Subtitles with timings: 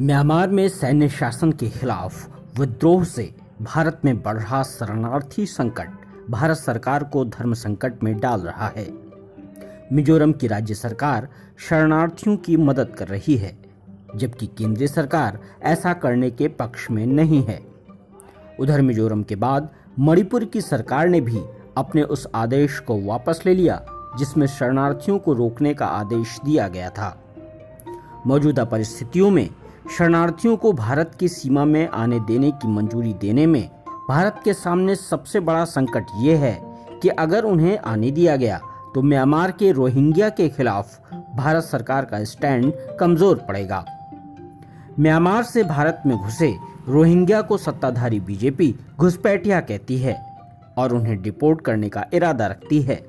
[0.00, 5.88] Myanmar में सैन्य शासन के खिलाफ विद्रोह से भारत में बढ़ रहा शरणार्थी संकट
[6.30, 8.88] भारत सरकार को धर्म संकट में डाल रहा है।
[9.92, 11.28] मिजोरम की राज्य सरकार
[11.58, 13.58] शरणार्थियों की मदद कर रही है,
[14.16, 17.60] जबकि केंद्रीय सरकार ऐसा करने के पक्ष में नहीं है।
[18.60, 19.70] उधर मिजोरम के बाद
[20.00, 21.40] मणिपुर की सरकार ने भी
[21.76, 23.84] अपने उस आदेश को वापस ले लिया,
[24.18, 27.20] जिसमें शरणार्थियों को रोकने का आदेश दिया गया था।
[28.26, 29.50] मौजूदा परिस्थितियों में
[29.90, 33.68] शरणार्थियों को भारत की सीमा में आने देने की मंजूरी देने में
[34.08, 36.54] भारत के सामने सबसे बड़ा संकट ये है
[37.02, 38.58] कि अगर उन्हें आने दिया गया
[38.94, 40.98] तो म्यांमार के रोहिंग्या के खिलाफ
[41.36, 43.84] भारत सरकार का स्टैंड कमज़ोर पड़ेगा।
[45.00, 46.54] म्यांमार से भारत में घुसे
[46.88, 50.14] रोहिंग्या को सत्ताधारी बीजेपी घुसपैठिया कहती है
[50.78, 53.02] और उन्हें डिपोर्ट करने का इरादा रखती है।